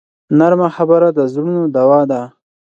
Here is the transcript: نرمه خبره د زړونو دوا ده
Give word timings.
نرمه 0.37 0.67
خبره 0.75 1.07
د 1.17 1.19
زړونو 1.31 1.63
دوا 1.75 2.01
ده 2.11 2.21